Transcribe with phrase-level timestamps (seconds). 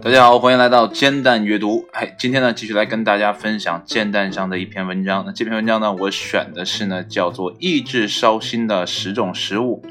[0.00, 1.84] 大家好，欢迎来到煎蛋阅读。
[1.92, 5.24] 哎，今天呢，继续来跟大家分享煎蛋上的一篇文章。
[5.26, 9.82] 那这篇文章呢，我选的是呢，叫做《抑制烧心的十种食物》。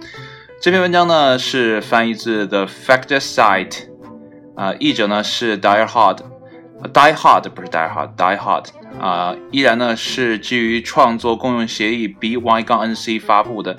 [0.62, 3.88] 这篇文章呢，是翻译自 The Factor Site，
[4.56, 8.68] 啊，译者呢是 Die Hard，Die Hard 不是 Die Hard，Die Hard
[9.02, 13.78] 啊，依然呢是基于创作共用协议 BY 杠 NC 发布的。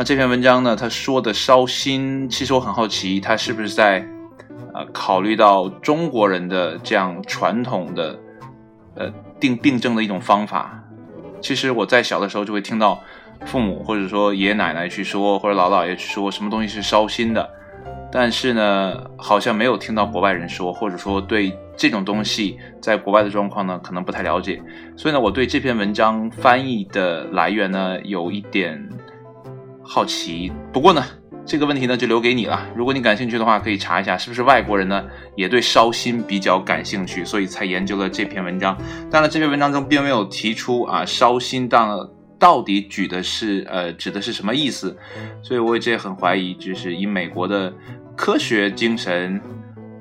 [0.00, 4.02] 那这篇文章呢，他说的烧心，其实我很好奇，他是不是在。
[4.72, 8.18] 呃，考虑到中国人的这样传统的
[8.94, 10.82] 呃定病症的一种方法，
[11.42, 12.98] 其实我在小的时候就会听到
[13.44, 17.46] 父母或者说爷爷奶奶去说，或者老姥爷去说什么东西是烧心的，
[18.10, 24.62] 但是呢，好像没有听到国外人说，或者说对这种东西在国外的状况呢，可能不太了解，
[24.96, 28.88] 所以呢，我对这篇文章翻译的来源呢，有一点
[29.90, 30.52] 好奇。
[30.72, 31.04] 不过呢。
[31.46, 32.64] 这个问题呢，就留给你了。
[32.76, 35.04] 如果你感兴趣的话，可以查一下，是不是外国人呢
[35.36, 38.76] 也对烧心比较感兴趣，所以才研究了这篇文章。
[39.10, 44.96] 当然，这篇文章中并没有提出啊烧心到到底举的是呃指的是什么意思，
[45.42, 47.72] 所以我一直也很怀疑，就是以美国的
[48.14, 49.40] 科学精神，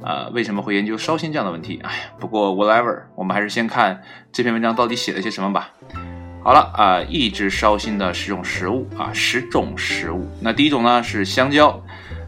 [0.03, 1.79] 呃为什么会研究烧心这样的问题？
[1.83, 3.99] 哎，不过 whatever，我们还是先看
[4.31, 5.71] 这篇文章到底写了些什么吧。
[6.41, 10.25] 好了啊，抑制烧心的十种食物啊，十种食物。
[10.41, 11.83] 那第一种呢是香蕉，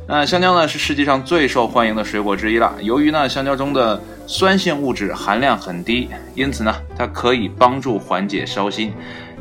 [0.07, 2.75] 那香蕉呢是世界上最受欢迎的水果之一了。
[2.81, 8.91] 由于呢香蕉中的酸性物质含量很低，因此呢它可以帮助缓解烧心。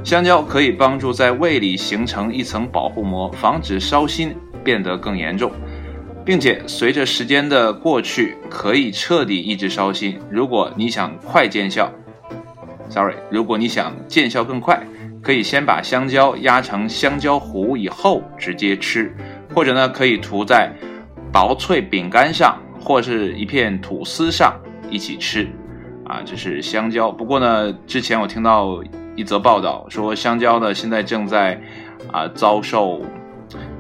[0.05, 5.51] 香蕉可以帮助在胃里形成一层保护膜，防止烧心变得更严重，
[6.25, 10.19] 并且随着时间的过去，可以彻底抑制烧心。
[10.31, 11.93] 如果你想快见效。
[12.91, 14.85] Sorry，如果你想见效更快，
[15.23, 19.15] 可以先把香蕉压成香蕉糊以后直接吃，
[19.55, 20.73] 或者呢可以涂在
[21.33, 24.59] 薄脆饼干上或是一片吐司上
[24.91, 25.49] 一起吃。
[26.05, 27.13] 啊，这是香蕉。
[27.13, 28.83] 不过呢，之前我听到
[29.15, 31.61] 一则报道说，香蕉呢现在正在
[32.11, 33.01] 啊遭受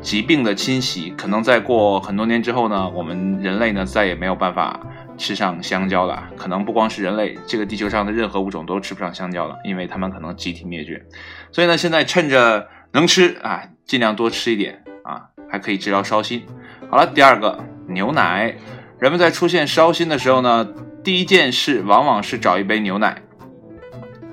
[0.00, 4.78] 疾病的侵袭，可能再过很多年之后呢，我们人类呢再也没有办法。
[5.20, 11.04] 吃上香蕉了，可能不光是人类，这个地球上的任何物种都吃不上香蕉了，因为它们可能集体灭绝。
[11.52, 16.46] 所以呢，现在趁着能吃啊，尽量多吃一点啊，还可以治疗烧心。
[16.90, 18.56] 好了，第二个牛奶，
[18.98, 20.66] 人们在出现烧心的时候呢，
[21.04, 23.20] 第一件事往往是找一杯牛奶，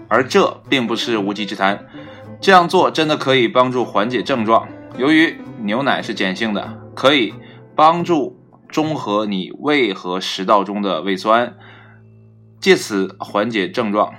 [0.08, 1.86] 而这并不是无稽之谈。
[2.40, 4.70] 这样做真的可以帮助缓解症状。
[4.98, 7.34] 由于牛奶是碱性的，可以
[7.76, 8.37] 帮助。
[8.70, 11.58] 中和你胃和食道中的胃酸，
[12.60, 14.14] 借此缓解症状。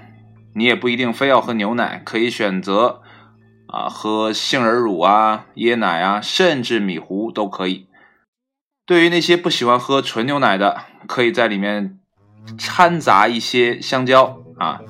[0.54, 3.02] 你也不一定非要喝牛奶，可以选择
[3.68, 7.86] 啊喝杏仁乳啊、椰奶啊，甚至米糊都可以。
[8.84, 11.98] 对于那些不喜欢喝纯牛奶的，可以在里面
[12.56, 14.80] 掺杂一些香蕉啊、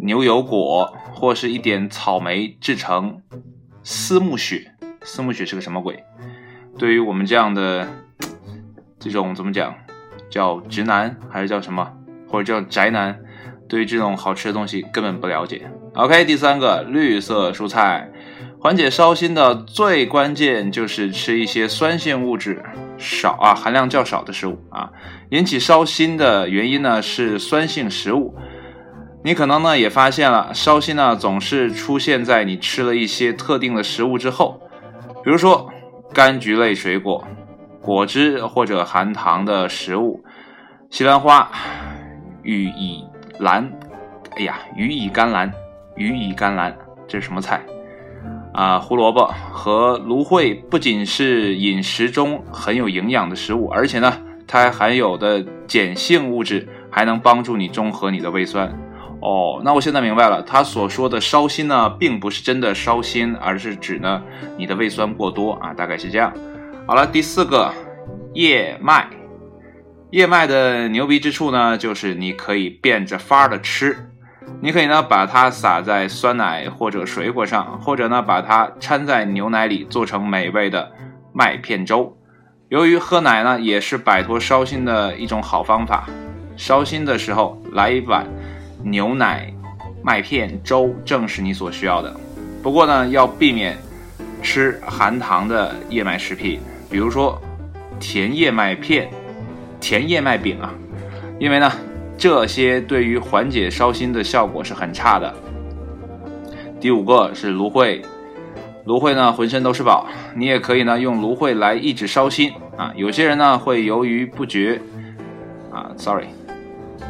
[0.00, 3.20] 牛油果或是一点草莓制成
[3.82, 4.74] 丝木雪。
[5.02, 6.04] 丝木雪是个什么鬼？
[6.78, 8.03] 对于我们这样的。
[9.10, 9.74] 这种怎么讲，
[10.30, 11.90] 叫直男还是叫什么，
[12.28, 13.18] 或者叫宅男？
[13.66, 15.62] 对于这种好吃的东西根本不了解。
[15.94, 18.10] OK，第三个绿色蔬菜，
[18.60, 22.62] 缓解烧心的最关键就是吃一些酸性物质
[22.98, 24.90] 少啊，含量较少的食物啊。
[25.30, 28.34] 引起烧心的原因呢是酸性食物。
[29.24, 34.60] 你可能呢也发现了，烧心呢总是出现在你吃了一些特定的食物之后，
[35.24, 35.72] 比如说
[36.12, 37.26] 柑橘类水果。
[37.84, 40.24] 果汁或者含糖的食物，
[40.88, 41.50] 西兰花、
[42.42, 43.04] 羽衣
[43.38, 43.70] 兰，
[44.38, 45.52] 哎呀，羽衣甘蓝，
[45.94, 46.74] 羽衣甘蓝，
[47.06, 47.60] 这是什么菜
[48.54, 48.78] 啊？
[48.78, 54.10] 胡萝卜和芦荟不仅是饮食中很有营养的食物，而且呢，
[54.46, 58.66] 它还含有的碱性物质还能帮助你中和你的胃酸。
[59.20, 64.22] 哦，那我现在明白了，他所说的烧心呢，并不是真的烧心，而是指呢
[64.56, 66.32] 你的胃酸过多啊，大概是这样。
[66.86, 67.72] 好了，第四个
[68.34, 69.08] 燕麦，
[70.10, 73.96] 燕麦的牛逼之处呢，就是你可以变着法儿的吃。
[74.60, 80.92] 你可以呢把它撒在酸奶或者水果上，或者呢把它掺在牛奶里做成美味的
[81.32, 82.14] 麦片粥。
[82.68, 86.06] 由于喝奶呢也是摆脱烧心的一种好方法，
[86.54, 88.26] 烧心的时候来一碗
[88.82, 89.50] 牛奶
[90.02, 92.14] 麦片粥正是你所需要的。
[92.62, 93.74] 不过呢要避免
[94.42, 96.60] 吃含糖的燕麦食品。
[96.90, 97.40] 比如说，
[97.98, 99.08] 甜燕麦片、
[99.80, 100.72] 甜燕麦饼啊，
[101.38, 101.70] 因为呢，
[102.16, 105.34] 这些对于缓解烧心的效果是很差的。
[106.80, 108.02] 第五个是芦荟，
[108.84, 112.92] 芦荟呢浑身都是宝，你也可以呢用芦荟来抑制烧心啊。
[112.94, 114.80] 有些人呢会犹豫不决
[115.72, 116.26] 啊，sorry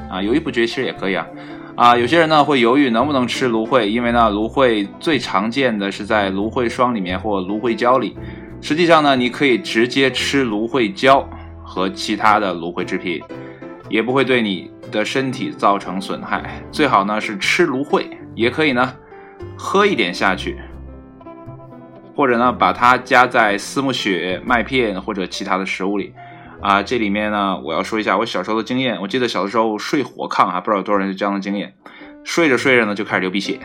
[0.09, 1.26] 啊，犹豫不决其实也可以啊
[1.75, 1.97] 啊。
[1.97, 8.17] 有些人呢会犹豫能不能吃芦荟，因为呢芦荟最常见的是在芦荟霜里面或芦荟胶里。
[8.64, 11.28] 实际上呢，你可以直接吃芦荟胶
[11.62, 13.22] 和其他的芦荟制品，
[13.90, 16.62] 也不会对你的身体造成损害。
[16.72, 18.94] 最好呢是吃芦荟，也可以呢
[19.55, 20.58] 喝一点下去，
[22.16, 26.14] 或者呢把它加在丝木雪、麦片或者其他的食物里。
[26.62, 28.99] 啊，这里面呢我要说一下我小时候的经验。
[29.02, 31.75] 我记得小的时候睡火炕啊，不知道有多少人有这样的经验，
[32.25, 33.61] 睡着睡着呢就开始流鼻血，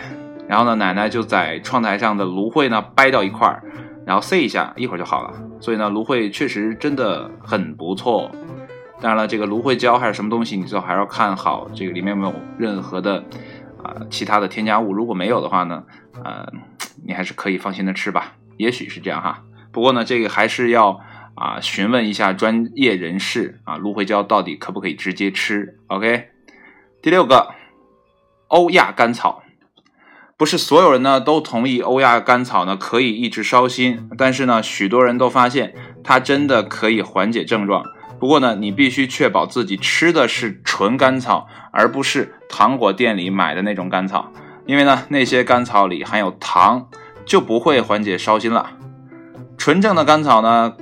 [0.45, 3.63] 然后呢奶奶就在窗台上的芦荟呢掰到一块儿。
[4.09, 5.31] 然后塞一下，一会儿就好了。
[5.61, 8.31] 所以呢，芦荟确实真的很不错。
[8.99, 13.23] 当然了，这个芦荟胶还是什么东西，你最好还是要看好这个里面有没有任何的
[13.83, 14.93] 啊其他的添加物。
[14.93, 15.83] 如果没有的话呢，
[16.23, 16.51] 呃，
[17.05, 18.33] 你还是可以放心的吃吧。
[18.57, 19.43] 也许是这样哈。
[19.71, 20.99] 不过呢，这个还是要
[21.35, 26.29] 啊询问一下专业人士啊，芦荟胶到底可不可以直接吃？OK。
[27.03, 27.53] 第六个，
[28.47, 29.43] 欧亚甘草。
[30.39, 37.83] 不是所有人呢都同意欧亚甘草呢可以抑制烧心，但是呢，许多人都发现它真的可以缓解症状。
[38.21, 44.31] 不过呢，你必须确保自己吃的是纯甘草，而不是糖果店里买的那种甘草，
[44.65, 46.87] 因为呢，那些甘草里含有糖，
[47.25, 48.71] 就不会缓解烧心了。
[49.57, 50.73] 纯正的甘草呢，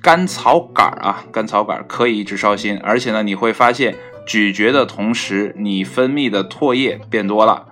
[0.00, 3.94] 甘草杆儿啊，甘草杆儿可以抑制烧心，而且呢，你会发现
[4.26, 7.65] 咀嚼的同时，你分泌的唾液变多了。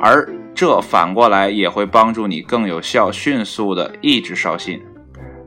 [0.00, 4.82] 而这反过来也会帮助你更有效、迅速的抑制烧心。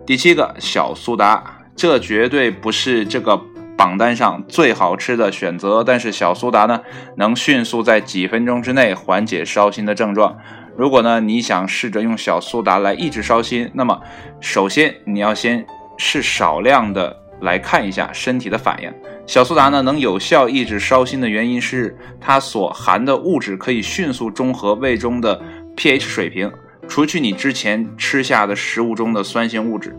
[0.05, 3.39] 第七个小苏打，这绝对不是这个
[3.77, 6.81] 榜单上最好吃的选择，但是小苏打呢，
[7.17, 10.37] 能迅速在几分钟之内缓解烧心的症状。
[10.77, 13.99] 如果呢你想试着用小苏打来抑制烧心，那么
[14.39, 15.65] 首先你要先
[15.97, 17.20] 试少量的。
[17.41, 18.93] 来看一下身体的反应。
[19.27, 25.41] 小苏打呢，能有效抑制烧心的原因是它所含的物质可以迅速中和胃中的
[25.75, 26.51] pH 水平，
[26.87, 29.95] 除去你之前吃下的食物中的酸性物质。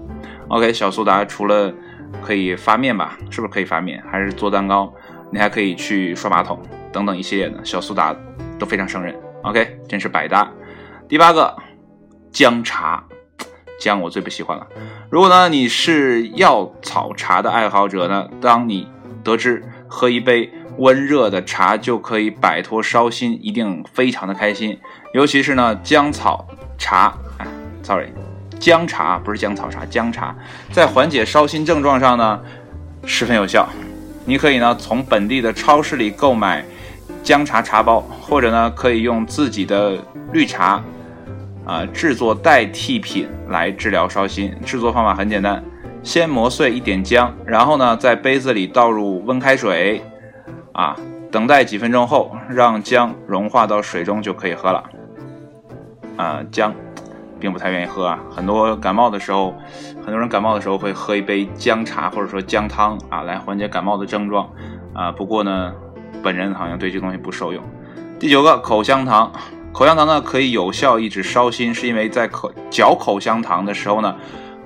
[0.48, 1.72] OK，小苏打除了
[2.20, 4.02] 可以发面吧，是不是可以发面？
[4.10, 4.92] 还是做蛋糕？
[5.32, 6.60] 你还可以去刷马桶
[6.92, 8.14] 等等一系列的小苏打
[8.58, 9.14] 都非常胜任。
[9.42, 10.50] OK，真是百搭。
[11.08, 11.56] 第八个，
[12.30, 13.02] 姜茶。
[13.82, 14.64] 姜我最不喜欢了。
[15.10, 18.86] 如果呢你是药草茶的爱好者呢，当你
[19.24, 20.48] 得知喝一杯
[20.78, 24.78] 温热的茶就可以摆脱烧心，一定非常的开心。
[25.12, 26.46] 尤其是呢姜草
[26.78, 27.46] 茶，哎
[27.82, 28.06] ，sorry，
[28.60, 30.32] 姜茶不是姜草茶，姜茶
[30.70, 32.40] 在缓解烧心症状上呢
[33.04, 33.68] 十分有效。
[34.24, 36.64] 你可以呢从本地的超市里购买
[37.24, 39.98] 姜茶茶包，或者呢可以用自己的
[40.32, 40.80] 绿茶。
[41.64, 44.54] 啊，制作代替品来治疗烧心。
[44.64, 45.62] 制作方法很简单，
[46.02, 50.02] 先磨碎一点姜，然后呢，在杯子里倒入温开水，
[50.72, 50.96] 啊，
[51.30, 54.84] 等待几分钟后，让姜融化到水中就可以喝了。
[56.16, 56.74] 啊，姜，
[57.38, 58.18] 并不太愿意喝啊。
[58.30, 59.54] 很多感冒的时候，
[60.04, 64.50] 很多人感冒的时候会喝一杯姜茶或者说姜汤啊，来缓解感冒的症状。
[64.94, 65.72] 啊，不过呢，
[66.22, 67.62] 本人好像对这东西不受用。
[68.18, 69.32] 第九个，口香糖。
[69.72, 74.14] 口香糖呢可以有效抑制烧心，是因为在口嚼口香糖的时候呢，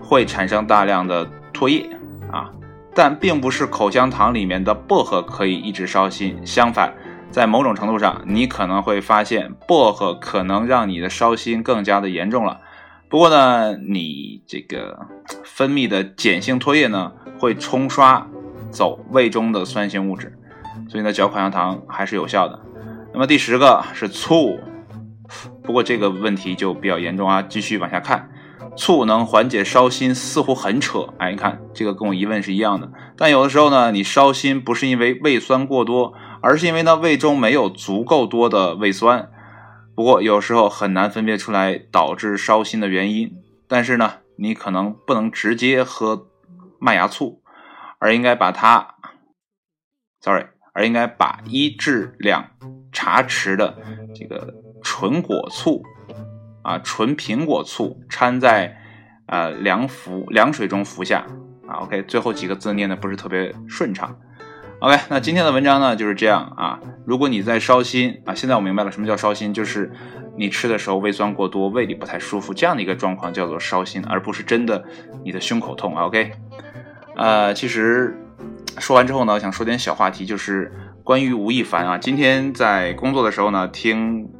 [0.02, 1.88] 会产生大量的唾液
[2.30, 2.50] 啊，
[2.92, 6.44] 但并不是口香糖里面的薄荷可以抑制烧心。
[6.44, 6.92] 相反，
[7.30, 12.60] 在某种程度上，你可能会发现薄荷可能让你的烧心更加的严重了。
[13.08, 15.06] 不过呢，你这个
[15.44, 18.26] 分泌的碱性唾液呢，会冲刷
[18.72, 20.36] 走胃中的酸性物质，
[20.88, 22.58] 所以呢，嚼口香糖还是有效的。
[23.12, 24.58] 那么第十个是醋。
[25.66, 27.42] 不过这个问题就比较严重啊！
[27.42, 28.30] 继续往下看，
[28.76, 31.12] 醋能缓解烧心，似乎很扯。
[31.18, 32.88] 哎，你看这个跟我疑问是一样的。
[33.16, 39.28] 但有的时候呢，你烧心不是因为胃酸过多，而是因为呢胃中没有足够多的胃酸。
[39.96, 43.32] 不过有时候很难分别出来导致烧心的原因。
[43.66, 46.28] 但是呢，你可能不能直接喝
[46.78, 47.42] 麦芽醋，
[47.98, 48.94] 而应该把它
[50.20, 52.50] ，sorry，而应该把一至两
[52.92, 53.76] 茶匙的
[54.14, 54.54] 这个。
[54.88, 55.82] 纯果醋
[56.62, 58.76] 啊，纯苹果醋掺在
[59.26, 61.26] 呃凉服凉水中服下
[61.66, 61.82] 啊。
[61.82, 64.16] OK，最后几个字念的不是特别顺畅。
[64.78, 66.78] OK，那今天的文章呢就是这样啊。
[67.04, 69.90] 如果你在烧心啊，现在我明白了什么叫烧心，就是
[70.38, 74.84] 你吃的时候胃酸过多，胃里不太舒服这样的一个状况叫做烧心，而不是真的
[75.24, 75.96] 你的胸口痛。
[75.96, 76.30] OK，
[77.16, 78.16] 呃，其实
[78.78, 81.98] 说完之后呢，我想说点小话题，就是关于吴亦凡啊。
[81.98, 84.30] 今天在工作的时候呢，听。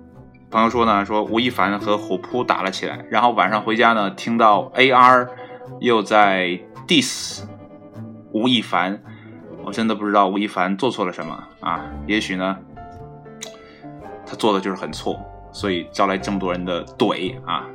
[0.50, 5.28] 朋友说呢，说吴亦凡和虎扑打了起来，然后晚上回家呢，听到 AR
[5.80, 7.42] 又在 diss
[8.32, 9.00] 吴亦凡，
[9.64, 12.56] 我真的不知道吴亦凡做错了什么啊，也许呢，
[14.24, 15.20] 他做的就是很错，
[15.52, 17.66] 所以招来这么多人的怼啊。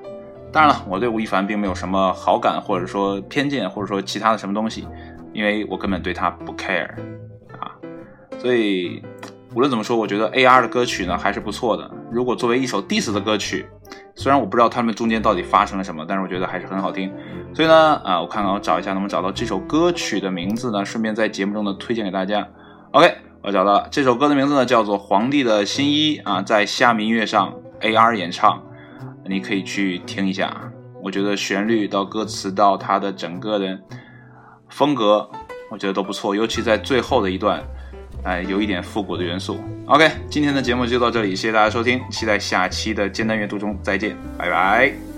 [0.53, 4.87] 当然了，我对吴亦凡并没有什么好感，或者说偏见，或者说其他的什么东西，
[5.33, 6.89] 因为我根本对他不 care
[7.59, 7.75] 啊。
[8.39, 9.03] 所以
[9.53, 11.89] 无论怎么说，我觉得 AR 的歌曲呢还是不错的。
[12.09, 13.65] 如果作为一首 diss 的歌曲，
[14.15, 17.11] 虽然我不知道他们中间到底发生了什么，但是我觉得还是很好听。
[17.53, 20.85] 所以呢，啊，我看看我找一下能不能找到这首歌曲的名字呢？
[20.85, 22.47] 顺便在节目中呢推荐给大家。
[22.91, 28.61] OK，我找到了这首歌的名字呢，叫做《皇帝的新衣》啊，在虾米音乐上 AR 演唱。
[29.25, 30.71] 你可以去听一下，
[31.03, 33.79] 我觉得旋律到歌词到它的整个的
[34.69, 35.29] 风格，
[35.69, 37.63] 我觉得都不错，尤其在最后的一段，
[38.23, 39.59] 哎，有一点复古的元素。
[39.87, 45.10] OK，今天的节目就到这里，谢谢大家收听，期待下期的简单阅读中再见，拜拜。